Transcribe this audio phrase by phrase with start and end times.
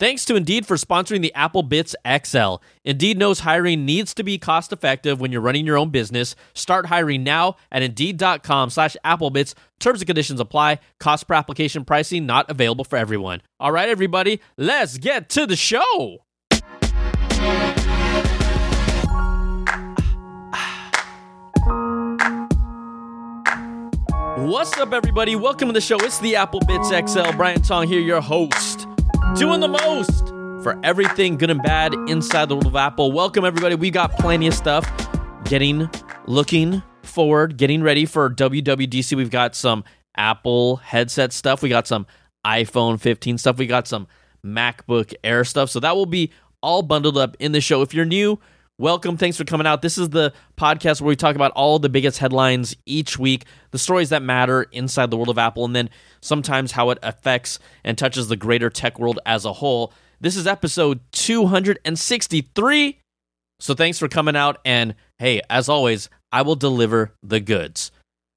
[0.00, 2.60] Thanks to Indeed for sponsoring the Apple Bitz XL.
[2.84, 6.34] Indeed knows hiring needs to be cost effective when you're running your own business.
[6.52, 9.54] Start hiring now at Indeed.com slash AppleBitz.
[9.78, 10.80] Terms and conditions apply.
[10.98, 13.40] Cost per application pricing not available for everyone.
[13.60, 16.24] All right, everybody, let's get to the show.
[24.36, 25.36] What's up, everybody?
[25.36, 25.98] Welcome to the show.
[25.98, 27.36] It's the Apple Bitz XL.
[27.36, 28.88] Brian Tong here, your host
[29.32, 30.28] doing the most
[30.62, 33.10] for everything good and bad inside the world of Apple.
[33.10, 33.74] Welcome, everybody.
[33.74, 34.90] We got plenty of stuff.
[35.44, 35.90] Getting,
[36.26, 39.16] looking forward, getting ready for WWDC.
[39.16, 39.84] We've got some
[40.16, 41.62] Apple headset stuff.
[41.62, 42.06] We got some
[42.44, 43.58] iPhone 15 stuff.
[43.58, 44.06] We got some
[44.44, 45.70] MacBook Air stuff.
[45.70, 46.30] So that will be
[46.62, 47.82] all bundled up in the show.
[47.82, 48.38] If you're new,
[48.78, 49.16] welcome.
[49.16, 49.82] Thanks for coming out.
[49.82, 53.78] This is the podcast where we talk about all the biggest headlines each week, the
[53.78, 57.96] stories that matter inside the world of Apple, and then sometimes how it affects and
[57.96, 59.92] touches the greater tech world as a whole.
[60.20, 62.98] This is episode 263.
[63.60, 64.58] So thanks for coming out.
[64.64, 67.92] And hey, as always, I will deliver the goods.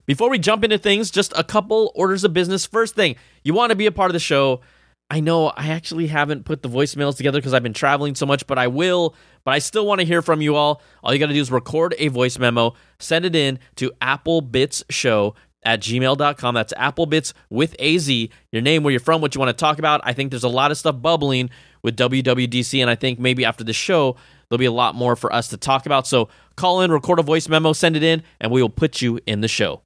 [0.05, 2.65] Before we jump into things, just a couple orders of business.
[2.65, 4.61] First thing, you want to be a part of the show.
[5.09, 8.45] I know I actually haven't put the voicemails together because I've been traveling so much,
[8.45, 9.15] but I will.
[9.45, 10.81] But I still want to hear from you all.
[11.01, 15.33] All you got to do is record a voice memo, send it in to applebitzshow
[15.63, 16.55] at gmail.com.
[16.55, 20.01] That's applebitz with AZ, your name, where you're from, what you want to talk about.
[20.03, 21.49] I think there's a lot of stuff bubbling
[21.83, 24.17] with WWDC, and I think maybe after the show,
[24.49, 26.05] there'll be a lot more for us to talk about.
[26.05, 29.19] So call in, record a voice memo, send it in, and we will put you
[29.25, 29.81] in the show.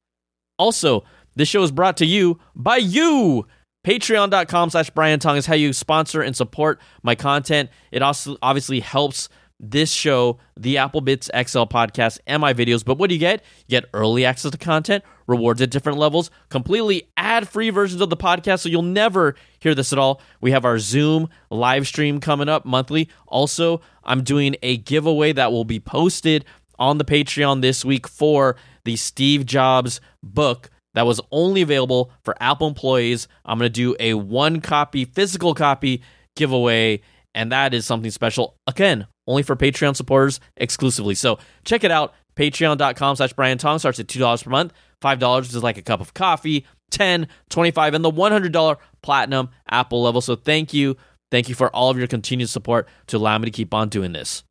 [0.58, 1.03] Also,
[1.35, 3.45] this show is brought to you by you.
[3.83, 7.69] Patreon.com slash Brian Tong is how you sponsor and support my content.
[7.91, 9.27] It also obviously helps
[9.61, 12.83] this show, the Apple Bitz XL podcast, and my videos.
[12.83, 13.43] But what do you get?
[13.67, 18.09] You get early access to content, rewards at different levels, completely ad free versions of
[18.09, 18.61] the podcast.
[18.61, 20.21] So you'll never hear this at all.
[20.41, 23.07] We have our Zoom live stream coming up monthly.
[23.27, 26.43] Also, I'm doing a giveaway that will be posted
[26.79, 32.35] on the Patreon this week for the Steve Jobs book that was only available for
[32.41, 33.28] Apple employees.
[33.46, 36.03] I'm going to do a one copy, physical copy
[36.35, 37.02] giveaway,
[37.34, 38.56] and that is something special.
[38.68, 41.16] Again, only for Patreon supporters exclusively.
[41.16, 42.13] So check it out.
[42.35, 44.74] Patreon.com slash Brian Tong starts at $2 per month.
[45.01, 46.66] $5 is like a cup of coffee.
[46.91, 50.22] 10 25 and the $100 platinum Apple level.
[50.22, 50.97] So thank you.
[51.31, 54.12] Thank you for all of your continued support to allow me to keep on doing
[54.12, 54.44] this.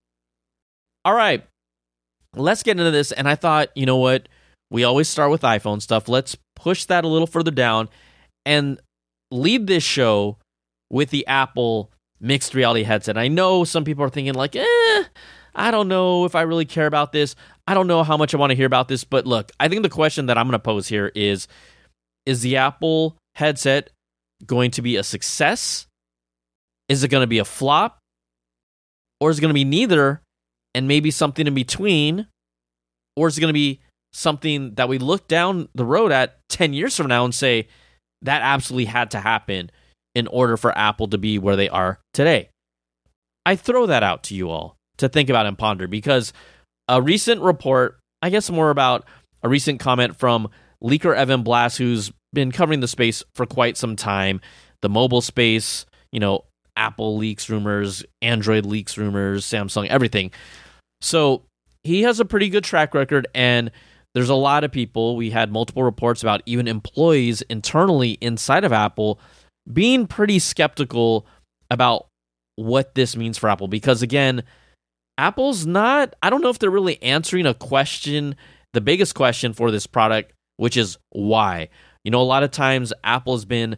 [1.04, 1.46] All right.
[2.34, 3.12] Let's get into this.
[3.12, 4.28] And I thought, you know what?
[4.70, 6.08] We always start with iPhone stuff.
[6.08, 7.88] Let's push that a little further down
[8.46, 8.80] and
[9.30, 10.38] lead this show
[10.90, 13.18] with the Apple mixed reality headset.
[13.18, 15.04] I know some people are thinking, like, eh,
[15.54, 17.34] I don't know if I really care about this.
[17.66, 19.04] I don't know how much I want to hear about this.
[19.04, 21.48] But look, I think the question that I'm going to pose here is
[22.26, 23.90] Is the Apple headset
[24.46, 25.86] going to be a success?
[26.88, 27.98] Is it going to be a flop?
[29.20, 30.22] Or is it going to be neither
[30.74, 32.26] and maybe something in between?
[33.16, 33.80] Or is it going to be
[34.12, 37.68] something that we look down the road at 10 years from now and say
[38.22, 39.70] that absolutely had to happen
[40.14, 42.48] in order for Apple to be where they are today.
[43.46, 46.32] I throw that out to you all to think about and ponder because
[46.88, 49.04] a recent report, I guess more about
[49.42, 50.50] a recent comment from
[50.82, 54.40] leaker Evan Blass, who's been covering the space for quite some time,
[54.82, 56.44] the mobile space, you know,
[56.76, 60.30] Apple leaks rumors, Android leaks rumors, Samsung, everything.
[61.00, 61.44] So
[61.82, 63.70] he has a pretty good track record and
[64.14, 65.16] there's a lot of people.
[65.16, 69.20] We had multiple reports about even employees internally inside of Apple
[69.72, 71.26] being pretty skeptical
[71.70, 72.08] about
[72.56, 74.42] what this means for Apple because, again,
[75.16, 78.36] Apple's not, I don't know if they're really answering a question,
[78.72, 81.68] the biggest question for this product, which is why.
[82.04, 83.76] You know, a lot of times Apple has been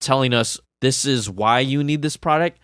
[0.00, 2.58] telling us this is why you need this product.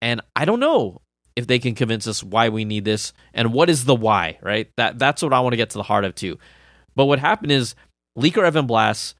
[0.00, 1.01] And I don't know
[1.36, 4.70] if they can convince us why we need this and what is the why, right?
[4.76, 6.38] That that's what I want to get to the heart of too.
[6.94, 7.74] But what happened is
[8.18, 9.14] leaker Evan Blass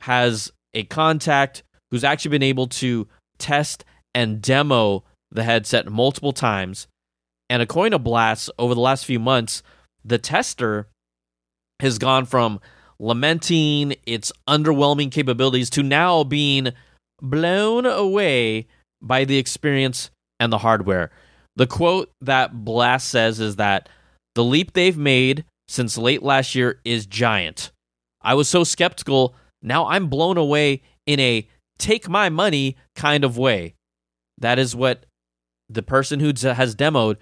[0.00, 3.08] has a contact who's actually been able to
[3.38, 3.84] test
[4.14, 6.86] and demo the headset multiple times.
[7.50, 9.62] And according to Blass, over the last few months,
[10.04, 10.88] the tester
[11.80, 12.60] has gone from
[12.98, 16.72] lamenting its underwhelming capabilities to now being
[17.22, 18.66] blown away
[19.00, 21.10] by the experience and the hardware.
[21.56, 23.88] The quote that Blass says is that
[24.34, 27.72] the leap they've made since late last year is giant.
[28.22, 31.48] I was so skeptical, now I'm blown away in a
[31.78, 33.74] take my money kind of way.
[34.38, 35.04] That is what
[35.68, 37.16] the person who has demoed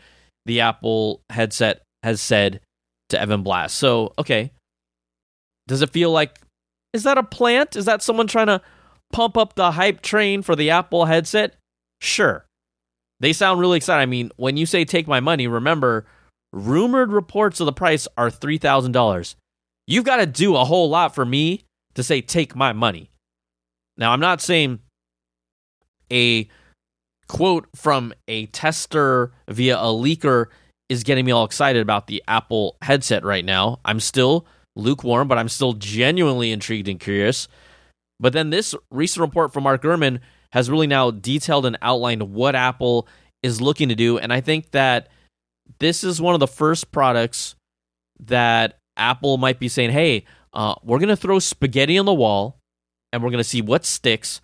[0.44, 2.60] the Apple headset has said
[3.08, 3.72] to Evan Blass.
[3.72, 4.52] So, okay.
[5.66, 6.40] Does it feel like
[6.92, 7.76] is that a plant?
[7.76, 8.62] Is that someone trying to
[9.12, 11.56] pump up the hype train for the Apple headset?
[12.00, 12.45] Sure.
[13.20, 14.02] They sound really excited.
[14.02, 16.06] I mean, when you say take my money, remember,
[16.52, 19.34] rumored reports of the price are $3,000.
[19.86, 21.64] You've got to do a whole lot for me
[21.94, 23.10] to say take my money.
[23.96, 24.80] Now, I'm not saying
[26.12, 26.48] a
[27.28, 30.46] quote from a tester via a leaker
[30.88, 33.80] is getting me all excited about the Apple headset right now.
[33.84, 34.46] I'm still
[34.76, 37.48] lukewarm, but I'm still genuinely intrigued and curious.
[38.20, 40.20] But then this recent report from Mark Gurman
[40.50, 43.08] has really now detailed and outlined what Apple
[43.42, 44.18] is looking to do.
[44.18, 45.08] And I think that
[45.78, 47.54] this is one of the first products
[48.20, 52.58] that Apple might be saying, hey, uh, we're going to throw spaghetti on the wall
[53.12, 54.40] and we're going to see what sticks.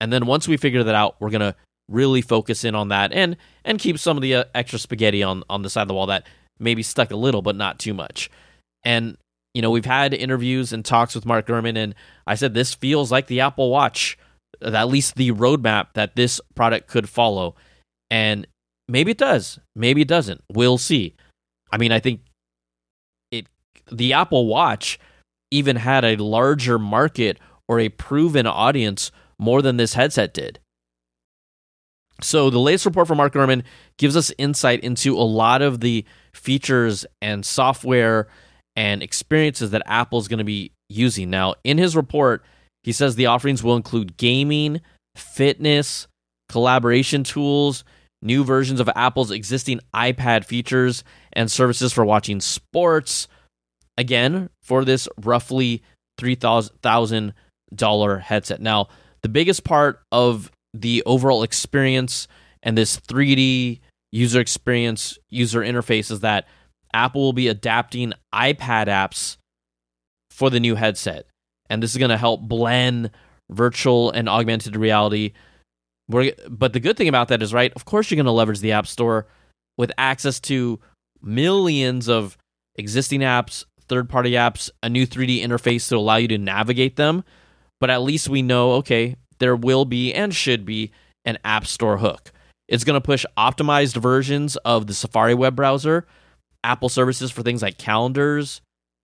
[0.00, 1.54] And then once we figure that out, we're going to
[1.88, 5.42] really focus in on that and and keep some of the uh, extra spaghetti on
[5.50, 6.26] on the side of the wall that
[6.58, 8.30] maybe stuck a little but not too much.
[8.84, 9.16] And
[9.52, 11.94] you know, we've had interviews and talks with Mark Gurman and
[12.26, 14.16] I said this feels like the Apple Watch,
[14.60, 17.54] at least the roadmap that this product could follow.
[18.10, 18.46] And
[18.88, 20.42] maybe it does, maybe it doesn't.
[20.50, 21.14] We'll see.
[21.70, 22.20] I mean, I think
[23.30, 23.46] it
[23.90, 24.98] the Apple Watch
[25.50, 27.38] even had a larger market
[27.68, 30.58] or a proven audience more than this headset did.
[32.20, 33.64] So the latest report from Mark Gurman
[33.98, 36.04] gives us insight into a lot of the
[36.34, 38.28] features and software
[38.76, 41.30] and experiences that Apple is going to be using.
[41.30, 42.44] Now, in his report,
[42.82, 44.80] he says the offerings will include gaming,
[45.16, 46.06] fitness,
[46.48, 47.84] collaboration tools,
[48.22, 53.28] new versions of Apple's existing iPad features, and services for watching sports.
[53.98, 55.82] Again, for this roughly
[56.18, 58.60] $3,000 headset.
[58.60, 58.88] Now,
[59.22, 62.26] the biggest part of the overall experience
[62.62, 63.80] and this 3D
[64.10, 66.46] user experience, user interface is that
[66.94, 69.36] Apple will be adapting iPad apps
[70.30, 71.26] for the new headset.
[71.72, 73.10] And this is going to help blend
[73.50, 75.32] virtual and augmented reality.
[76.06, 78.60] We're, but the good thing about that is, right, of course, you're going to leverage
[78.60, 79.26] the App Store
[79.78, 80.80] with access to
[81.22, 82.36] millions of
[82.76, 87.24] existing apps, third party apps, a new 3D interface to allow you to navigate them.
[87.80, 90.92] But at least we know, okay, there will be and should be
[91.24, 92.32] an App Store hook.
[92.68, 96.06] It's going to push optimized versions of the Safari web browser,
[96.62, 98.60] Apple services for things like calendars,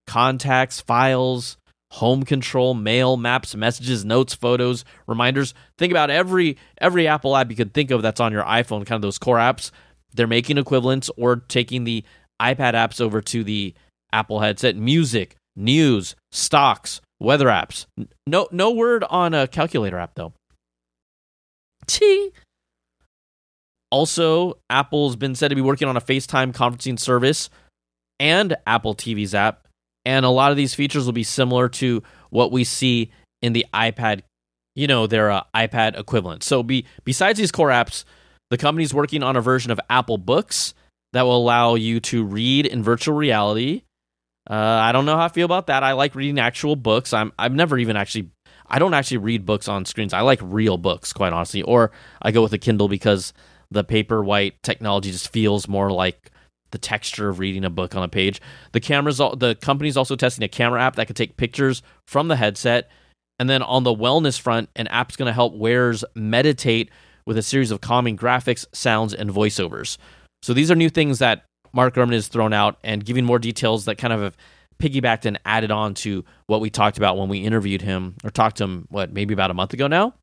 [0.07, 1.57] contacts, files,
[1.91, 5.55] home control, mail, maps, messages, notes, photos, reminders.
[5.79, 8.93] Think about every every Apple app you could think of that's on your iPhone, kind
[8.93, 9.71] of those core apps.
[10.15, 12.05] They're making equivalents or taking the
[12.41, 13.75] iPad apps over to the
[14.13, 14.77] Apple headset.
[14.77, 17.87] Music, news, stocks, weather apps.
[18.27, 20.33] No no word on a calculator app though.
[21.87, 22.33] T.
[23.91, 27.49] Also, Apple's been said to be working on a FaceTime conferencing service
[28.21, 29.67] and Apple TV's app,
[30.05, 33.11] and a lot of these features will be similar to what we see
[33.43, 34.23] in the iPad,
[34.75, 36.43] you know, their uh, iPad equivalent.
[36.43, 38.05] So, be, besides these core apps,
[38.51, 40.75] the company's working on a version of Apple Books
[41.13, 43.83] that will allow you to read in virtual reality
[44.49, 45.83] uh, I don't know how I feel about that.
[45.83, 47.13] I like reading actual books.
[47.13, 48.31] I'm I've never even actually
[48.67, 50.15] I don't actually read books on screens.
[50.15, 51.63] I like real books, quite honestly.
[51.63, 51.91] Or
[52.23, 53.35] I go with a Kindle because
[53.71, 56.31] the paper white technology just feels more like
[56.71, 58.41] the texture of reading a book on a page.
[58.73, 62.37] The cameras, the company's also testing a camera app that could take pictures from the
[62.37, 62.91] headset.
[63.39, 66.91] And then on the wellness front, an app's going to help wearers meditate
[67.27, 69.99] with a series of calming graphics, sounds, and voiceovers.
[70.43, 73.85] So these are new things that Mark Gurman has thrown out and giving more details
[73.85, 74.37] that kind of have
[74.79, 78.57] piggybacked and added on to what we talked about when we interviewed him or talked
[78.59, 80.15] to him, what, maybe about a month ago now?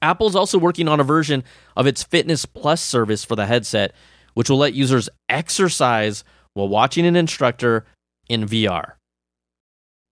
[0.00, 1.42] Apple's also working on a version
[1.76, 3.94] of its Fitness Plus service for the headset,
[4.38, 6.22] which will let users exercise
[6.54, 7.84] while watching an instructor
[8.28, 8.92] in VR.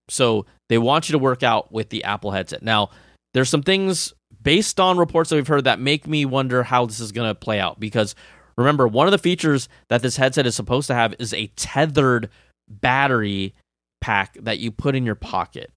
[0.08, 2.62] So they want you to work out with the Apple headset.
[2.62, 2.90] Now,
[3.34, 6.98] there's some things based on reports that we've heard that make me wonder how this
[6.98, 8.16] is going to play out because
[8.56, 12.30] Remember, one of the features that this headset is supposed to have is a tethered
[12.68, 13.54] battery
[14.00, 15.70] pack that you put in your pocket.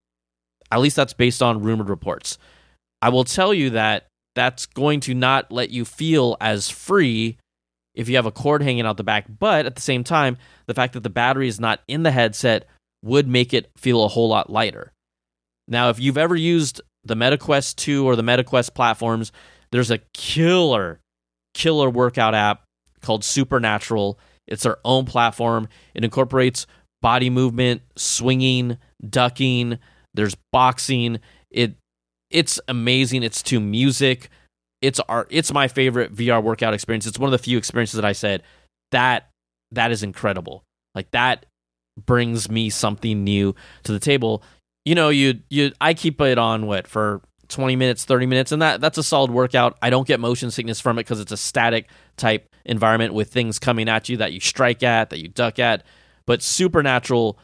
[0.71, 2.37] At least that's based on rumored reports.
[3.01, 7.37] I will tell you that that's going to not let you feel as free
[7.99, 10.37] if you have a cord hanging out the back, but at the same time,
[10.67, 12.65] the fact that the battery is not in the headset
[13.03, 14.93] would make it feel a whole lot lighter.
[15.67, 19.33] Now, if you've ever used the MetaQuest 2 or the MetaQuest platforms,
[19.73, 21.01] there's a killer,
[21.53, 22.63] killer workout app
[23.01, 24.17] called Supernatural.
[24.47, 25.67] It's their own platform.
[25.93, 26.67] It incorporates
[27.01, 28.77] body movement, swinging,
[29.07, 29.77] ducking.
[30.13, 31.19] There's boxing.
[31.51, 31.75] It
[32.29, 33.23] it's amazing.
[33.23, 34.29] It's to music.
[34.81, 35.27] It's art.
[35.29, 37.05] It's my favorite VR workout experience.
[37.05, 38.43] It's one of the few experiences that I said
[38.91, 39.29] that
[39.71, 40.63] that is incredible.
[40.95, 41.45] Like that
[42.05, 44.43] brings me something new to the table.
[44.85, 48.61] You know, you you I keep it on what for 20 minutes, 30 minutes, and
[48.61, 49.77] that that's a solid workout.
[49.81, 53.59] I don't get motion sickness from it because it's a static type environment with things
[53.59, 55.83] coming at you that you strike at, that you duck at.
[56.25, 57.37] But Supernatural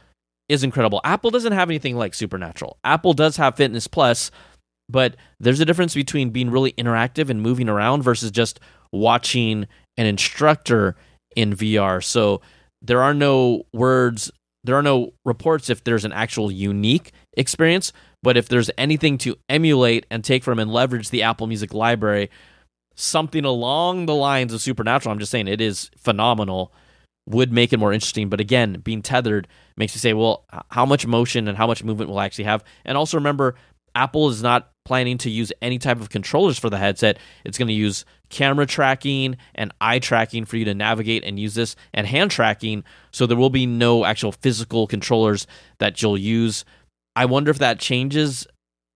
[0.47, 1.01] is incredible.
[1.03, 2.77] Apple doesn't have anything like Supernatural.
[2.83, 4.29] Apple does have Fitness Plus,
[4.89, 8.59] but there's a difference between being really interactive and moving around versus just
[8.91, 10.95] watching an instructor
[11.35, 12.03] in VR.
[12.03, 12.41] So
[12.81, 14.31] there are no words,
[14.63, 19.35] there are no reports if there's an actual unique experience, but if there's anything to
[19.49, 22.29] emulate and take from and leverage the Apple Music library,
[22.95, 26.71] something along the lines of Supernatural, I'm just saying it is phenomenal,
[27.27, 28.29] would make it more interesting.
[28.29, 32.09] But again, being tethered makes you say, well, how much motion and how much movement
[32.09, 32.63] will I actually have?
[32.85, 33.55] And also remember,
[33.95, 37.17] Apple is not planning to use any type of controllers for the headset.
[37.43, 41.55] It's going to use camera tracking and eye tracking for you to navigate and use
[41.55, 42.83] this, and hand tracking.
[43.11, 45.47] So there will be no actual physical controllers
[45.79, 46.63] that you'll use.
[47.15, 48.47] I wonder if that changes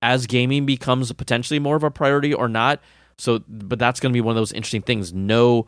[0.02, 2.80] as gaming becomes potentially more of a priority or not.
[3.18, 5.12] So, but that's going to be one of those interesting things.
[5.12, 5.66] No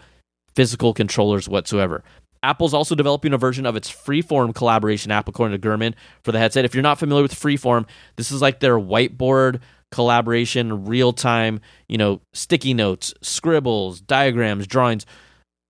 [0.55, 2.03] physical controllers whatsoever.
[2.43, 6.39] Apple's also developing a version of its Freeform collaboration app, according to Gurman, for the
[6.39, 6.65] headset.
[6.65, 7.85] If you're not familiar with Freeform,
[8.15, 9.59] this is like their whiteboard
[9.91, 15.05] collaboration, real time, you know, sticky notes, scribbles, diagrams, drawings.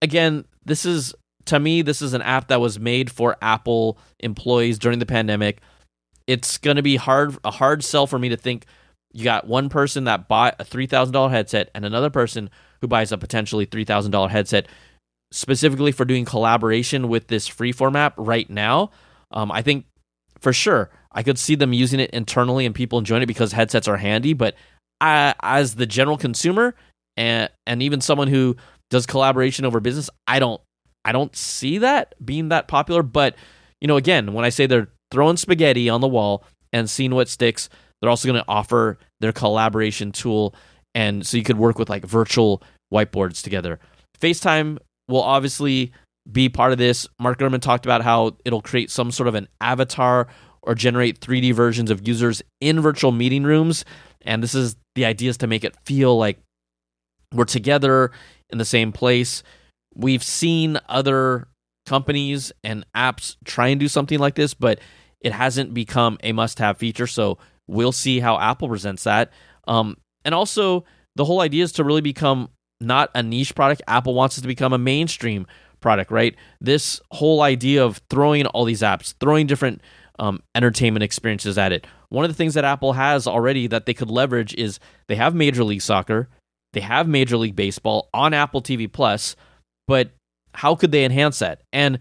[0.01, 1.13] Again, this is,
[1.45, 5.61] to me, this is an app that was made for Apple employees during the pandemic.
[6.27, 8.65] It's going to be hard, a hard sell for me to think
[9.13, 12.49] you got one person that bought a $3,000 headset and another person
[12.79, 14.67] who buys a potentially $3,000 headset
[15.31, 18.91] specifically for doing collaboration with this freeform app right now.
[19.31, 19.85] Um, I think
[20.39, 23.87] for sure I could see them using it internally and people enjoying it because headsets
[23.87, 24.33] are handy.
[24.33, 24.55] But
[24.99, 26.75] I, as the general consumer
[27.17, 28.55] and and even someone who
[28.89, 30.61] does collaboration over business, I don't
[31.03, 33.03] I don't see that being that popular.
[33.03, 33.35] But
[33.79, 37.27] you know, again, when I say they're throwing spaghetti on the wall and seeing what
[37.27, 40.55] sticks, they're also going to offer their collaboration tool,
[40.95, 42.63] and so you could work with like virtual
[42.93, 43.79] whiteboards together.
[44.19, 44.77] FaceTime
[45.07, 45.91] will obviously
[46.31, 47.07] be part of this.
[47.19, 50.27] Mark Gurman talked about how it'll create some sort of an avatar
[50.63, 53.83] or generate 3D versions of users in virtual meeting rooms.
[54.21, 56.39] And this is the idea is to make it feel like
[57.33, 58.11] we're together
[58.49, 59.43] in the same place.
[59.95, 61.47] We've seen other
[61.85, 64.79] companies and apps try and do something like this, but
[65.19, 67.07] it hasn't become a must have feature.
[67.07, 67.37] So
[67.67, 69.31] we'll see how Apple presents that.
[69.67, 72.49] Um, and also, the whole idea is to really become
[72.79, 73.81] not a niche product.
[73.87, 75.47] Apple wants it to become a mainstream
[75.79, 76.35] product, right?
[76.59, 79.81] This whole idea of throwing all these apps, throwing different
[80.19, 81.85] um, entertainment experiences at it.
[82.09, 85.33] One of the things that Apple has already that they could leverage is they have
[85.33, 86.29] Major League Soccer,
[86.73, 89.35] they have Major League Baseball on Apple TV Plus,
[89.87, 90.11] but
[90.53, 91.61] how could they enhance that?
[91.71, 91.99] And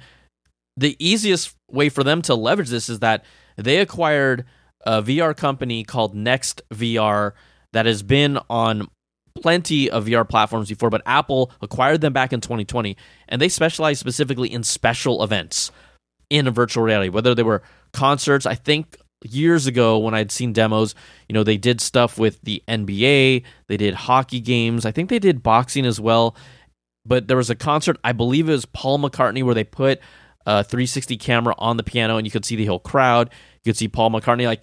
[0.76, 3.24] the easiest way for them to leverage this is that
[3.56, 4.44] they acquired
[4.86, 7.32] a VR company called Next VR
[7.72, 8.88] that has been on
[9.40, 12.96] plenty of VR platforms before, but Apple acquired them back in 2020,
[13.28, 15.70] and they specialize specifically in special events
[16.30, 18.46] in a virtual reality, whether they were concerts.
[18.46, 20.94] I think years ago when I'd seen demos,
[21.28, 25.18] you know, they did stuff with the NBA, they did hockey games, I think they
[25.18, 26.36] did boxing as well.
[27.04, 30.00] But there was a concert, I believe it was Paul McCartney, where they put
[30.46, 33.30] a 360 camera on the piano and you could see the whole crowd.
[33.64, 34.46] You could see Paul McCartney.
[34.46, 34.62] Like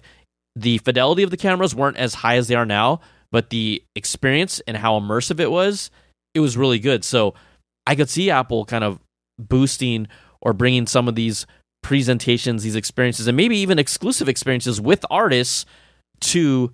[0.56, 4.60] the fidelity of the cameras weren't as high as they are now, but the experience
[4.66, 5.90] and how immersive it was,
[6.34, 7.04] it was really good.
[7.04, 7.34] So
[7.86, 8.98] I could see Apple kind of
[9.38, 10.08] boosting
[10.40, 11.46] or bringing some of these
[11.82, 15.64] presentations, these experiences, and maybe even exclusive experiences with artists
[16.20, 16.72] to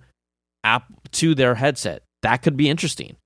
[0.63, 2.03] app to their headset.
[2.21, 3.17] That could be interesting.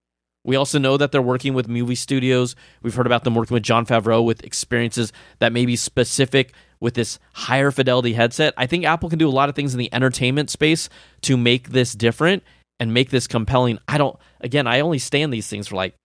[0.46, 2.56] We also know that they're working with movie studios.
[2.82, 6.94] We've heard about them working with Jon Favreau with experiences that may be specific with
[6.94, 8.54] this higher fidelity headset.
[8.58, 10.90] I think Apple can do a lot of things in the entertainment space
[11.22, 12.44] to make this different
[12.80, 13.80] and make this compelling.
[13.88, 15.96] I don't, again, I only stand these things for like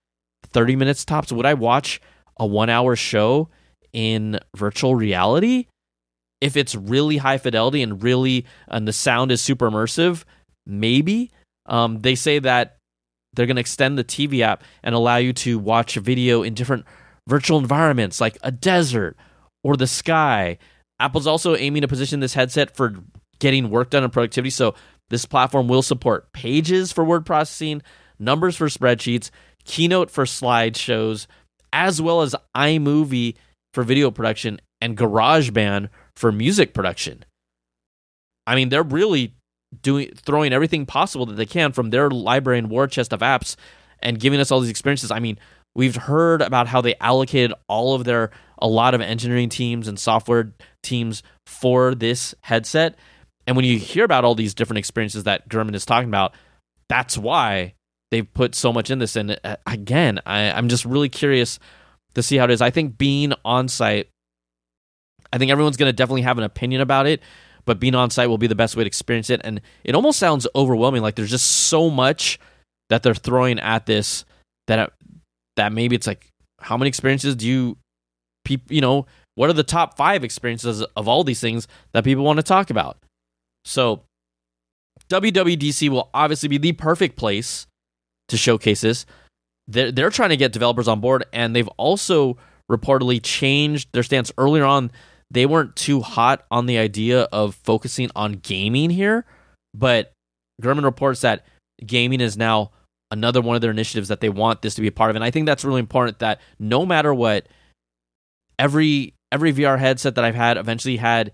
[0.49, 1.31] 30 minutes tops.
[1.31, 2.01] Would I watch
[2.39, 3.49] a one hour show
[3.95, 5.69] in virtual reality?
[6.43, 10.25] If it's really high fidelity and really, and the sound is super immersive,
[10.67, 11.31] maybe.
[11.65, 12.77] Um, they say that
[13.33, 16.53] they're going to extend the TV app and allow you to watch a video in
[16.53, 16.85] different
[17.27, 19.17] virtual environments like a desert
[19.63, 20.59] or the sky.
[21.01, 22.95] Apple's also aiming to position this headset for
[23.39, 24.51] getting work done and productivity.
[24.51, 24.75] So
[25.11, 27.83] this platform will support pages for word processing,
[28.19, 29.31] numbers for spreadsheets,
[29.65, 31.27] Keynote for slideshows,
[31.73, 33.35] as well as iMovie
[33.75, 37.25] for video production and GarageBand for music production.
[38.47, 39.35] I mean, they're really
[39.83, 43.57] doing throwing everything possible that they can from their library and war chest of apps
[44.01, 45.11] and giving us all these experiences.
[45.11, 45.39] I mean,
[45.75, 49.99] we've heard about how they allocated all of their a lot of engineering teams and
[49.99, 52.97] software teams for this headset
[53.47, 56.35] and when you hear about all these different experiences that Gurman is talking about,
[56.89, 57.75] that's why
[58.11, 59.17] they've put so much in this.
[59.17, 61.59] And uh, again, I, I'm just really curious
[62.15, 62.61] to see how it is.
[62.61, 64.09] I think being on site,
[65.33, 67.23] I think everyone's going to definitely have an opinion about it,
[67.65, 69.41] but being on site will be the best way to experience it.
[69.45, 71.03] And it almost sounds overwhelming.
[71.03, 72.39] Like there's just so much
[72.91, 74.25] that they're throwing at this
[74.67, 74.93] that
[75.57, 76.29] that maybe it's like,
[76.61, 77.77] how many experiences do you,
[78.69, 82.39] you know, what are the top five experiences of all these things that people want
[82.39, 82.99] to talk about?
[83.65, 84.03] So
[85.09, 87.67] WWDC will obviously be the perfect place
[88.29, 89.07] to showcase this.
[89.67, 92.37] They're, they're trying to get developers on board, and they've also
[92.71, 94.91] reportedly changed their stance earlier on.
[95.31, 99.25] They weren't too hot on the idea of focusing on gaming here,
[99.75, 100.13] but
[100.63, 101.45] Gurman reports that
[101.85, 102.71] gaming is now
[103.11, 105.17] another one of their initiatives that they want this to be a part of.
[105.17, 107.47] And I think that's really important that no matter what,
[108.59, 111.33] every every VR headset that I've had eventually had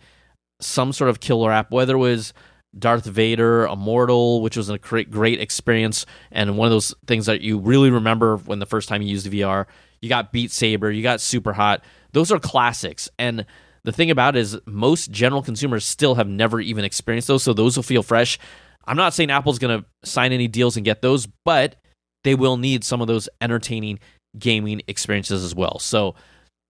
[0.61, 2.33] some sort of killer app, whether it was
[2.79, 7.41] Darth Vader, Immortal, which was a great, great experience and one of those things that
[7.41, 9.67] you really remember when the first time you used VR.
[10.01, 11.85] You got Beat Saber, you got Super Hot.
[12.13, 13.09] Those are classics.
[13.19, 13.45] And
[13.85, 17.53] the thing about it is most general consumers still have never even experienced those, so
[17.53, 18.39] those will feel fresh.
[18.87, 21.77] I'm not saying Apple's going to sign any deals and get those, but
[22.25, 23.99] they will need some of those entertaining
[24.39, 25.79] gaming experiences as well.
[25.79, 26.15] So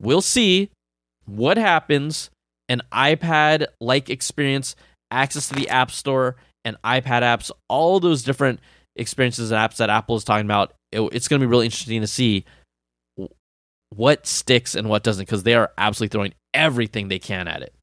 [0.00, 0.70] we'll see
[1.26, 2.30] what happens.
[2.68, 4.76] An iPad like experience
[5.10, 8.60] access to the App Store and iPad apps, all those different
[8.96, 10.74] experiences and apps that Apple is talking about.
[10.92, 12.44] It, it's going to be really interesting to see
[13.90, 17.74] what sticks and what doesn't because they are absolutely throwing everything they can at it.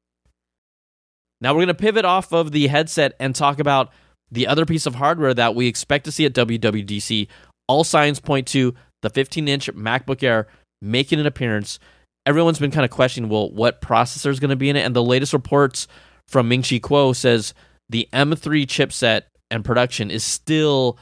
[1.40, 3.90] Now we're going to pivot off of the headset and talk about
[4.30, 7.28] the other piece of hardware that we expect to see at WWDC.
[7.66, 10.48] All signs point to the 15 inch MacBook Air
[10.82, 11.78] making an appearance.
[12.26, 14.84] Everyone's been kind of questioning, well, what processor is going to be in it?
[14.84, 15.86] And the latest reports
[16.28, 17.54] from Ming Chi Kuo says
[17.88, 20.98] the M3 chipset and production is still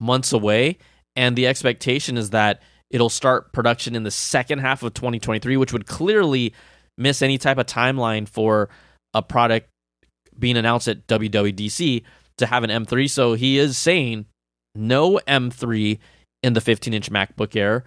[0.00, 0.78] months away,
[1.16, 5.72] and the expectation is that it'll start production in the second half of 2023, which
[5.72, 6.54] would clearly
[6.98, 8.68] miss any type of timeline for
[9.14, 9.68] a product
[10.38, 12.02] being announced at WWDC
[12.38, 13.08] to have an M3.
[13.08, 14.26] So he is saying
[14.74, 15.98] no M3
[16.42, 17.84] in the 15 inch MacBook Air.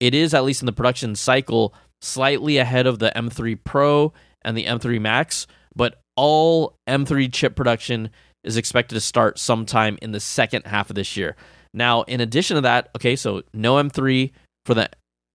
[0.00, 4.12] It is, at least in the production cycle, slightly ahead of the M3 Pro
[4.44, 8.10] and the M3 Max, but all M3 chip production
[8.44, 11.36] is expected to start sometime in the second half of this year.
[11.74, 14.30] Now, in addition to that, okay, so no M3
[14.66, 14.90] for the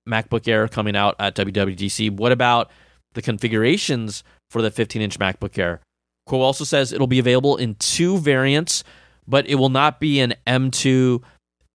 [0.08, 2.12] MacBook Air coming out at WWDC.
[2.12, 2.72] What about
[3.14, 5.82] the configurations for the 15 inch MacBook Air?
[6.28, 8.84] Kuo also says it'll be available in two variants,
[9.28, 11.24] but it will not be an M2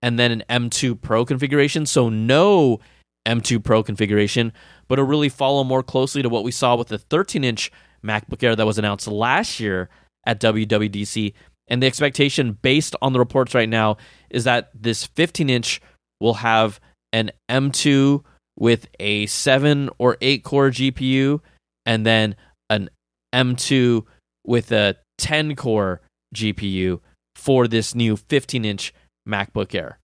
[0.01, 1.85] and then an M2 Pro configuration.
[1.85, 2.79] So, no
[3.25, 4.53] M2 Pro configuration,
[4.87, 7.71] but it'll really follow more closely to what we saw with the 13 inch
[8.05, 9.89] MacBook Air that was announced last year
[10.25, 11.33] at WWDC.
[11.67, 13.97] And the expectation, based on the reports right now,
[14.29, 15.81] is that this 15 inch
[16.19, 16.79] will have
[17.11, 18.23] an M2
[18.57, 21.39] with a 7 or 8 core GPU,
[21.85, 22.35] and then
[22.69, 22.89] an
[23.33, 24.05] M2
[24.45, 26.01] with a 10 core
[26.35, 26.99] GPU
[27.35, 28.93] for this new 15 inch
[29.27, 29.99] MacBook Air.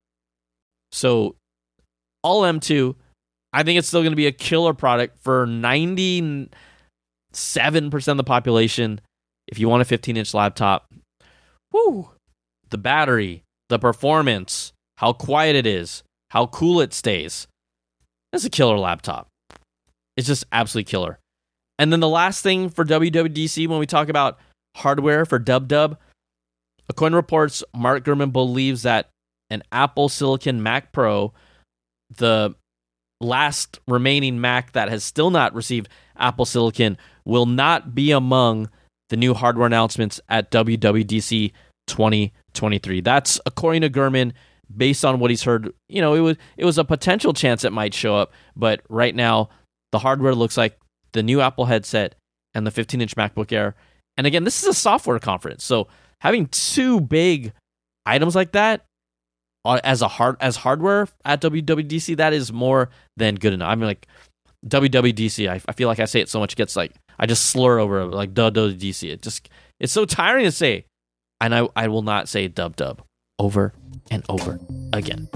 [0.92, 1.36] So,
[2.24, 2.96] all M2,
[3.54, 6.50] I think it's still going to be a killer product for 90
[7.34, 9.02] 7% of the population.
[9.48, 10.92] If you want a 15 inch laptop,
[11.72, 12.10] whoo,
[12.70, 17.48] the battery, the performance, how quiet it is, how cool it stays.
[18.32, 19.28] It's a killer laptop.
[20.16, 21.20] It's just absolutely killer.
[21.80, 24.38] And then the last thing for WWDC when we talk about
[24.76, 25.98] hardware for Dub Dub,
[26.90, 29.10] according to reports, Mark Gurman believes that
[29.50, 31.34] an Apple Silicon Mac Pro,
[32.18, 32.54] the
[33.22, 38.70] last remaining Mac that has still not received Apple Silicon, will not be among
[39.10, 41.52] the new hardware announcements at WWDC
[41.88, 43.02] 2023.
[43.02, 44.34] That's according to Gurman,
[44.76, 45.74] based on what he's heard.
[45.88, 49.16] You know, it was it was a potential chance it might show up, but right
[49.16, 49.50] now
[49.92, 50.78] the hardware looks like
[51.14, 52.16] the new Apple headset
[52.54, 53.76] and the 15-inch MacBook Air.
[54.18, 55.88] And again, this is a software conference, so
[56.22, 57.54] having two big
[58.06, 58.86] items like that
[59.66, 63.70] uh, as a hard as hardware at WWDC, that is more than good enough.
[63.70, 64.08] I mean, like
[64.68, 67.48] WWDC, I, I feel like I say it so much, it gets like I just
[67.48, 69.10] slur over it, like dub dub DC.
[69.10, 70.86] It just it's so tiring to say,
[71.40, 73.02] and I I will not say dub dub
[73.38, 73.74] over
[74.12, 74.60] and over
[74.94, 75.28] again.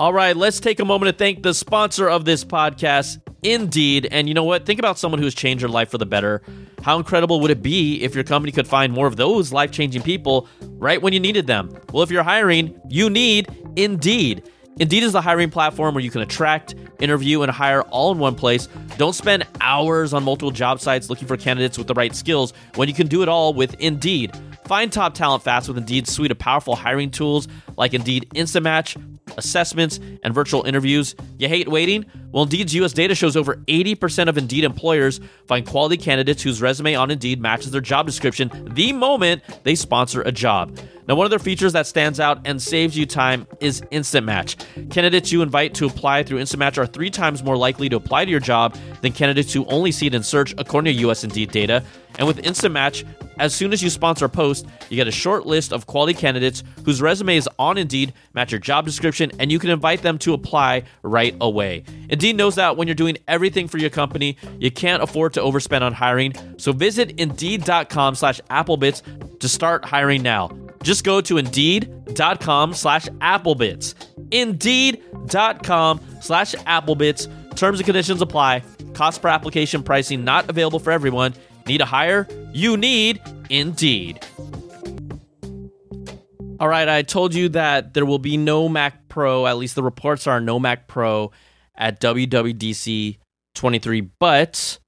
[0.00, 4.08] All right, let's take a moment to thank the sponsor of this podcast, Indeed.
[4.10, 4.66] And you know what?
[4.66, 6.42] Think about someone who's changed their life for the better.
[6.82, 10.02] How incredible would it be if your company could find more of those life changing
[10.02, 11.76] people right when you needed them?
[11.92, 14.50] Well, if you're hiring, you need Indeed.
[14.78, 18.34] Indeed is the hiring platform where you can attract, interview, and hire all in one
[18.34, 18.68] place.
[18.96, 22.88] Don't spend hours on multiple job sites looking for candidates with the right skills when
[22.88, 24.34] you can do it all with Indeed.
[24.64, 28.96] Find top talent fast with Indeed's suite of powerful hiring tools like Indeed Instant Match,
[29.36, 31.14] assessments, and virtual interviews.
[31.38, 32.06] You hate waiting?
[32.32, 36.94] Well, Indeed's US data shows over 80% of Indeed employers find quality candidates whose resume
[36.94, 40.78] on Indeed matches their job description the moment they sponsor a job.
[41.08, 44.56] Now, one of their features that stands out and saves you time is Instant Match.
[44.90, 48.24] Candidates you invite to apply through Instant Match are three times more likely to apply
[48.24, 51.50] to your job than candidates who only see it in search, according to US Indeed
[51.50, 51.82] data.
[52.18, 53.04] And with Instant Match,
[53.38, 56.62] as soon as you sponsor a post, you get a short list of quality candidates
[56.84, 60.84] whose resumes on Indeed match your job description, and you can invite them to apply
[61.02, 61.84] right away.
[62.30, 65.92] Knows that when you're doing everything for your company, you can't afford to overspend on
[65.92, 66.34] hiring.
[66.56, 70.56] So visit Indeed.com slash Applebitz to start hiring now.
[70.84, 73.94] Just go to Indeed.com slash Applebitz.
[74.30, 77.56] Indeed.com slash Applebitz.
[77.56, 78.62] Terms and conditions apply.
[78.94, 81.34] Cost per application pricing not available for everyone.
[81.66, 82.28] Need a hire?
[82.52, 84.20] You need Indeed.
[86.60, 89.82] All right, I told you that there will be no Mac Pro, at least the
[89.82, 91.32] reports are no Mac Pro
[91.76, 93.18] at WWDC
[93.54, 94.78] 23, but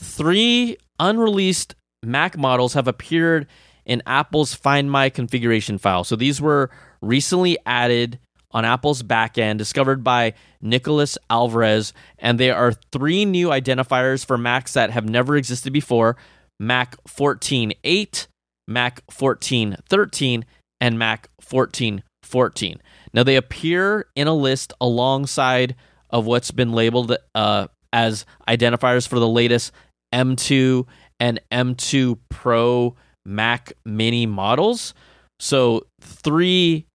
[0.00, 3.46] three unreleased Mac models have appeared
[3.84, 6.04] in Apple's Find My configuration file.
[6.04, 8.18] So these were recently added
[8.50, 14.72] on Apple's backend, discovered by Nicholas Alvarez, and there are three new identifiers for Macs
[14.74, 16.16] that have never existed before
[16.58, 18.26] Mac 14.8,
[18.66, 20.44] Mac 14.13,
[20.80, 22.78] and Mac 14.14.
[23.12, 25.74] Now they appear in a list alongside
[26.10, 29.72] of what's been labeled uh, as identifiers for the latest
[30.14, 30.86] M2
[31.20, 34.94] and M2 Pro Mac Mini models.
[35.40, 36.86] So three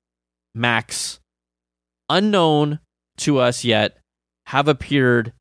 [0.55, 1.19] Macs
[2.09, 2.79] unknown
[3.17, 3.97] to us yet
[4.47, 5.33] have appeared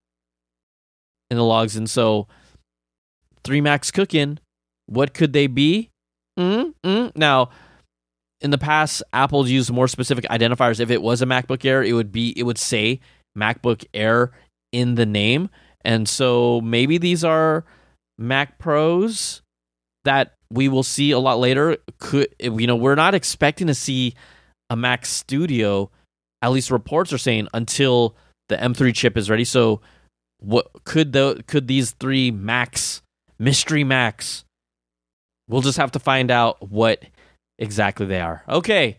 [1.30, 1.76] in the logs.
[1.76, 2.28] And so,
[3.44, 4.38] three Macs cooking,
[4.86, 5.90] what could they be?
[6.38, 7.18] Mm-hmm.
[7.18, 7.50] Now,
[8.40, 10.80] in the past, Apple's used more specific identifiers.
[10.80, 13.00] If it was a MacBook Air, it would be it would say
[13.36, 14.32] MacBook Air
[14.72, 15.50] in the name.
[15.84, 17.64] And so maybe these are
[18.18, 19.42] Mac Pros
[20.04, 21.76] that we will see a lot later.
[21.98, 24.14] Could you know, we're not expecting to see
[24.68, 25.90] a Mac Studio
[26.42, 28.16] at least reports are saying until
[28.48, 29.44] the M3 chip is ready.
[29.44, 29.80] So
[30.38, 33.02] what could the could these three Macs
[33.38, 34.44] mystery Macs?
[35.48, 37.04] We'll just have to find out what
[37.58, 38.42] exactly they are.
[38.48, 38.98] Okay.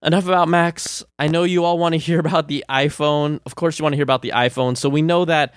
[0.00, 1.04] Enough about Macs.
[1.18, 3.40] I know you all want to hear about the iPhone.
[3.44, 4.76] Of course you want to hear about the iPhone.
[4.76, 5.54] So we know that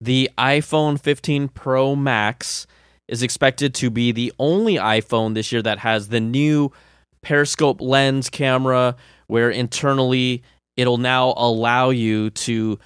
[0.00, 2.66] the iPhone 15 Pro Max
[3.08, 6.70] is expected to be the only iPhone this year that has the new
[7.22, 8.94] periscope lens camera
[9.26, 10.42] where internally
[10.76, 12.78] it'll now allow you to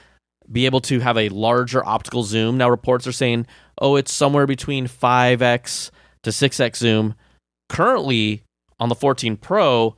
[0.50, 2.56] be able to have a larger optical zoom.
[2.56, 3.46] Now, reports are saying,
[3.80, 5.90] oh, it's somewhere between 5x
[6.22, 7.14] to 6x zoom.
[7.68, 8.42] Currently,
[8.78, 9.96] on the 14 Pro,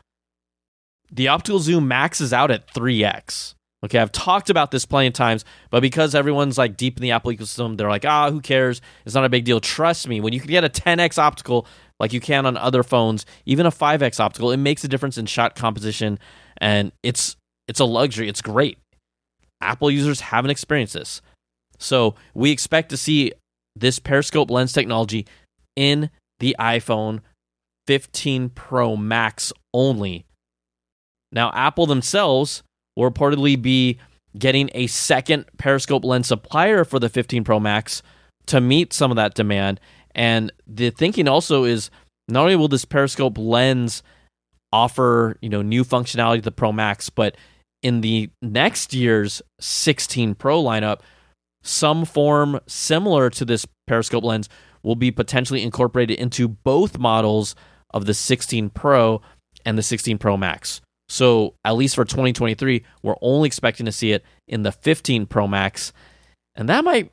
[1.10, 3.54] the optical zoom maxes out at 3x.
[3.84, 7.12] Okay, I've talked about this plenty of times, but because everyone's like deep in the
[7.12, 8.80] Apple ecosystem, they're like, ah, who cares?
[9.06, 9.60] It's not a big deal.
[9.60, 11.66] Trust me, when you can get a 10x optical
[12.00, 15.26] like you can on other phones, even a 5x optical, it makes a difference in
[15.26, 16.18] shot composition
[16.60, 17.36] and it's
[17.68, 18.28] it's a luxury.
[18.28, 18.78] It's great.
[19.60, 21.20] Apple users haven't experienced this.
[21.78, 23.32] So, we expect to see
[23.76, 25.26] this periscope lens technology
[25.76, 27.20] in the iPhone
[27.86, 30.24] 15 Pro Max only.
[31.32, 32.62] Now, Apple themselves
[32.96, 33.98] will reportedly be
[34.38, 38.02] getting a second periscope lens supplier for the 15 Pro Max
[38.46, 39.80] to meet some of that demand
[40.18, 41.90] and the thinking also is
[42.26, 44.02] not only will this periscope lens
[44.72, 47.36] offer, you know, new functionality to the Pro Max, but
[47.82, 51.00] in the next year's 16 Pro lineup,
[51.62, 54.48] some form similar to this periscope lens
[54.82, 57.54] will be potentially incorporated into both models
[57.90, 59.22] of the 16 Pro
[59.64, 60.80] and the 16 Pro Max.
[61.08, 65.46] So, at least for 2023, we're only expecting to see it in the 15 Pro
[65.46, 65.92] Max.
[66.54, 67.10] And that might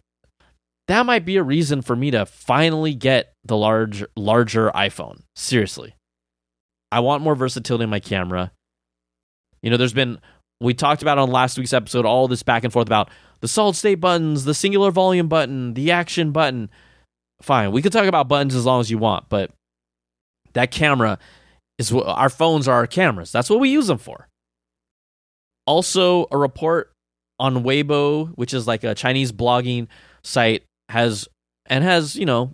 [0.88, 5.22] that might be a reason for me to finally get the large larger iPhone.
[5.36, 5.96] Seriously.
[6.92, 8.52] I want more versatility in my camera.
[9.62, 10.20] You know, there's been
[10.62, 13.10] we talked about on last week's episode all this back and forth about
[13.42, 16.70] the solid state buttons, the singular volume button, the action button.
[17.42, 19.52] Fine, we could talk about buttons as long as you want, but
[20.54, 21.20] that camera
[21.78, 23.32] is what our phones are our cameras.
[23.32, 24.28] That's what we use them for.
[25.68, 26.92] Also, a report
[27.40, 29.88] on Weibo, which is like a Chinese blogging
[30.24, 31.28] site, has
[31.68, 32.54] and has you know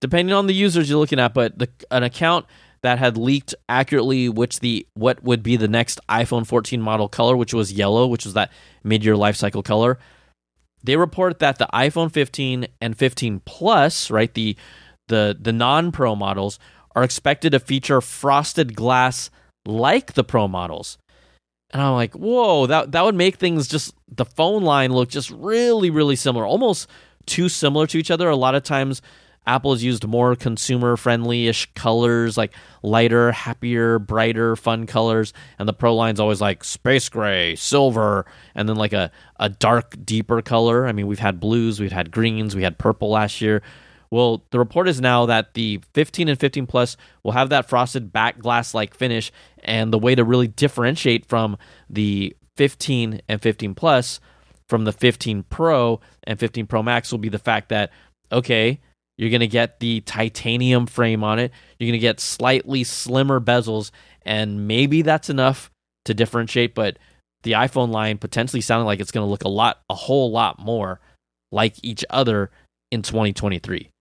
[0.00, 2.46] depending on the users you're looking at but the, an account
[2.82, 7.36] that had leaked accurately which the what would be the next iphone 14 model color
[7.36, 8.50] which was yellow which was that
[8.82, 9.98] mid-year life cycle color
[10.82, 14.56] they report that the iphone 15 and 15 plus right the
[15.08, 16.58] the the non-pro models
[16.94, 19.30] are expected to feature frosted glass
[19.64, 20.98] like the Pro models.
[21.70, 25.30] And I'm like, whoa, that that would make things just the phone line look just
[25.30, 26.88] really, really similar, almost
[27.24, 28.28] too similar to each other.
[28.28, 29.00] A lot of times
[29.46, 32.52] Apple has used more consumer friendly ish colors, like
[32.82, 35.32] lighter, happier, brighter, fun colors.
[35.58, 39.96] And the Pro line's always like space gray, silver, and then like a, a dark,
[40.04, 40.86] deeper color.
[40.86, 43.62] I mean, we've had blues, we've had greens, we had purple last year.
[44.12, 48.12] Well, the report is now that the 15 and 15 Plus will have that frosted
[48.12, 49.32] back glass like finish.
[49.64, 51.56] And the way to really differentiate from
[51.88, 54.20] the 15 and 15 Plus
[54.68, 57.90] from the 15 Pro and 15 Pro Max will be the fact that,
[58.30, 58.80] okay,
[59.16, 61.50] you're going to get the titanium frame on it.
[61.78, 63.92] You're going to get slightly slimmer bezels,
[64.26, 65.70] and maybe that's enough
[66.04, 66.74] to differentiate.
[66.74, 66.98] But
[67.44, 70.58] the iPhone line potentially sounding like it's going to look a lot, a whole lot
[70.58, 71.00] more
[71.50, 72.50] like each other
[72.90, 73.91] in 2023.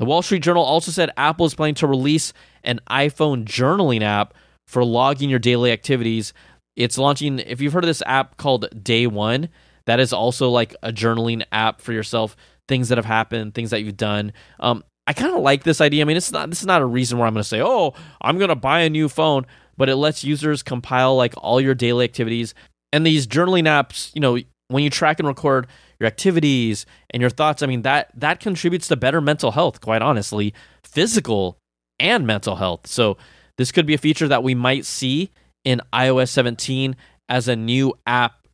[0.00, 2.32] The Wall Street Journal also said Apple is planning to release
[2.64, 4.32] an iPhone journaling app
[4.66, 6.32] for logging your daily activities.
[6.74, 9.50] It's launching, if you've heard of this app called Day One,
[9.84, 12.34] that is also like a journaling app for yourself
[12.66, 14.32] things that have happened, things that you've done.
[14.58, 16.00] Um, I kind of like this idea.
[16.00, 17.92] I mean, it's not this is not a reason where I'm going to say, "Oh,
[18.22, 19.44] I'm going to buy a new phone,"
[19.76, 22.54] but it lets users compile like all your daily activities
[22.90, 24.38] and these journaling apps, you know,
[24.70, 25.66] when you track and record
[25.98, 30.02] your activities and your thoughts, I mean, that that contributes to better mental health, quite
[30.02, 30.54] honestly,
[30.84, 31.58] physical
[31.98, 32.86] and mental health.
[32.86, 33.16] So,
[33.58, 35.30] this could be a feature that we might see
[35.64, 36.96] in iOS 17
[37.28, 38.46] as a new app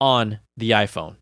[0.00, 1.16] on the iPhone.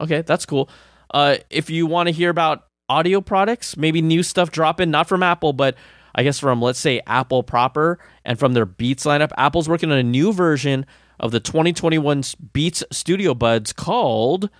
[0.00, 0.70] Okay, that's cool.
[1.12, 5.22] Uh, if you want to hear about audio products, maybe new stuff dropping, not from
[5.22, 5.76] Apple, but
[6.14, 9.98] I guess from, let's say, Apple proper and from their Beats lineup, Apple's working on
[9.98, 10.86] a new version
[11.18, 14.50] of the 2021 Beats Studio Buds called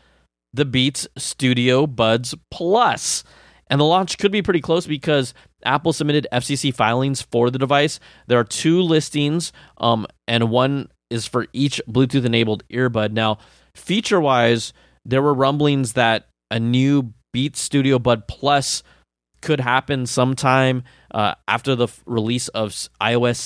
[0.53, 3.25] the Beats Studio Buds Plus.
[3.69, 7.99] And the launch could be pretty close because Apple submitted FCC filings for the device.
[8.27, 13.13] There are two listings, um, and one is for each Bluetooth enabled earbud.
[13.13, 13.39] Now,
[13.75, 14.73] feature wise,
[15.05, 18.83] there were rumblings that a new Beats Studio Bud Plus
[19.43, 23.39] could happen sometime uh, after the f- release of iOS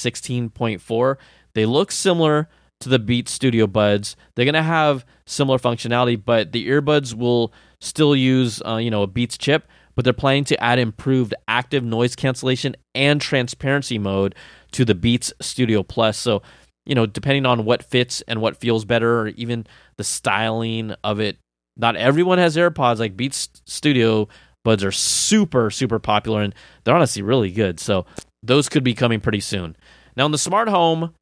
[0.51, 1.17] 16.4.
[1.55, 2.49] They look similar
[2.81, 4.17] to the Beats Studio Buds.
[4.35, 9.03] They're going to have similar functionality, but the earbuds will still use, uh, you know,
[9.03, 14.35] a Beats chip, but they're planning to add improved active noise cancellation and transparency mode
[14.73, 16.17] to the Beats Studio Plus.
[16.17, 16.43] So,
[16.87, 19.67] you know, depending on what fits and what feels better, or even
[19.97, 21.39] the styling of it
[21.77, 22.99] not everyone has AirPods.
[22.99, 24.29] Like Beats Studio
[24.65, 27.81] buds are super, super popular and they're honestly really good.
[27.81, 28.07] So
[28.43, 29.77] those could be coming pretty soon.
[30.17, 31.15] Now, in the smart home,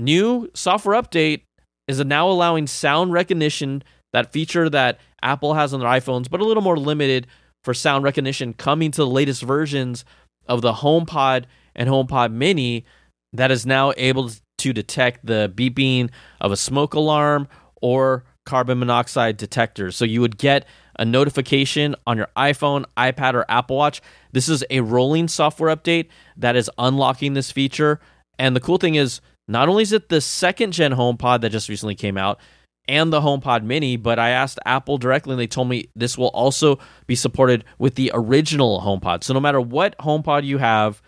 [0.00, 1.42] new software update
[1.86, 3.82] is now allowing sound recognition,
[4.12, 7.26] that feature that Apple has on their iPhones, but a little more limited
[7.62, 10.04] for sound recognition coming to the latest versions
[10.46, 11.44] of the HomePod
[11.76, 12.84] and HomePod Mini
[13.32, 16.10] that is now able to detect the beeping
[16.40, 17.46] of a smoke alarm
[17.80, 19.96] or carbon monoxide detectors.
[19.96, 20.66] So you would get
[20.98, 24.02] a notification on your iPhone, iPad, or Apple Watch.
[24.32, 28.00] This is a rolling software update that is unlocking this feature.
[28.38, 31.68] And the cool thing is, not only is it the second gen HomePod that just
[31.68, 32.38] recently came out
[32.86, 36.28] and the HomePod Mini, but I asked Apple directly and they told me this will
[36.28, 39.24] also be supported with the original HomePod.
[39.24, 41.02] So no matter what HomePod you have,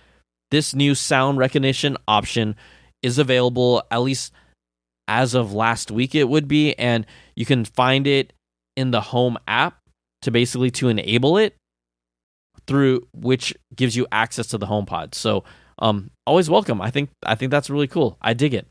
[0.50, 2.56] this new sound recognition option
[3.02, 4.32] is available at least
[5.08, 8.32] as of last week it would be and you can find it
[8.76, 9.78] in the home app
[10.22, 11.56] to basically to enable it
[12.66, 15.14] through which gives you access to the HomePod.
[15.14, 15.44] So,
[15.82, 16.80] um always welcome.
[16.80, 18.16] I think I think that's really cool.
[18.22, 18.66] I dig it.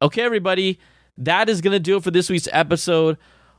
[0.00, 0.78] Okay, everybody,
[1.18, 3.18] that is to do it for this week's episode.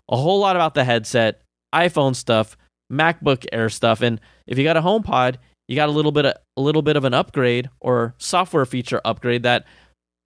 [0.09, 1.41] A whole lot about the headset,
[1.73, 2.57] iPhone stuff,
[2.91, 5.37] MacBook Air stuff, and if you got a HomePod,
[5.67, 9.01] you got a little bit of, a little bit of an upgrade or software feature
[9.03, 9.65] upgrade that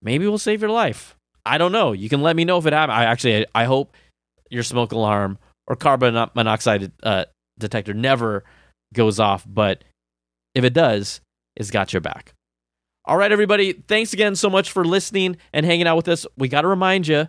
[0.02, 1.16] maybe will save your life.
[1.46, 1.94] I don't know.
[1.94, 2.98] You can let me know if it happens.
[2.98, 3.96] I actually, I hope
[4.50, 5.38] your smoke alarm
[5.68, 7.26] or carbon monoxide uh,
[7.58, 8.44] detector never
[8.94, 9.46] goes off.
[9.48, 9.84] But
[10.54, 11.22] if it does,
[11.60, 12.34] it's got your back.
[13.06, 13.74] All right, everybody.
[13.74, 16.26] Thanks again so much for listening and hanging out with us.
[16.38, 17.28] We got to remind you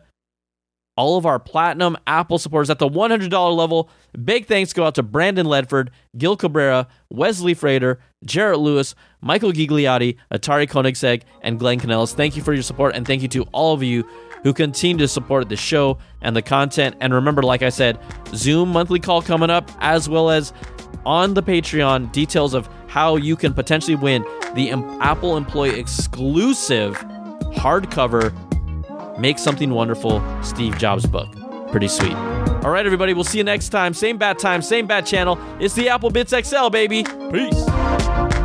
[0.97, 3.89] all of our platinum Apple supporters at the $100 level.
[4.23, 5.89] Big thanks go out to Brandon Ledford,
[6.19, 12.13] Gil Cabrera, Wesley Frater, Jarrett Lewis, Michael Gigliotti, Atari Koenigsegg, and Glenn Canellis.
[12.13, 14.07] Thank you for your support, and thank you to all of you
[14.43, 16.97] who continue to support the show and the content.
[17.01, 17.99] And remember, like I said,
[18.35, 20.53] Zoom monthly call coming up, as well as
[21.05, 24.25] on the Patreon, details of how you can potentially win
[24.55, 26.95] the Apple Employee exclusive
[27.55, 28.33] hardcover
[29.19, 31.29] Make Something Wonderful Steve Jobs book.
[31.71, 32.15] Pretty sweet.
[32.15, 33.95] All right, everybody, we'll see you next time.
[33.95, 35.39] Same bad time, same bad channel.
[35.61, 37.05] It's the Apple Bitz XL, baby.
[37.31, 38.40] Peace.